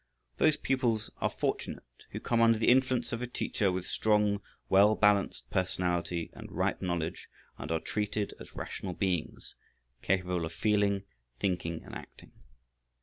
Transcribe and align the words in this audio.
Those 0.37 0.57
pupils 0.57 1.11
are 1.17 1.29
fortunate 1.29 1.83
who 2.09 2.19
come 2.19 2.41
under 2.41 2.57
the 2.57 2.69
influence 2.69 3.11
of 3.11 3.21
a 3.21 3.27
teacher 3.27 3.71
with 3.71 3.85
strong, 3.85 4.41
well 4.67 4.95
balanced 4.95 5.47
personality 5.51 6.31
and 6.33 6.51
ripe 6.51 6.81
knowledge, 6.81 7.29
and 7.59 7.71
are 7.71 7.79
treated 7.79 8.33
as 8.39 8.55
rational 8.55 8.93
beings, 8.93 9.53
capable 10.01 10.43
of 10.43 10.53
feeling, 10.53 11.03
thinking 11.39 11.83
and 11.83 11.93
acting. 11.93 12.31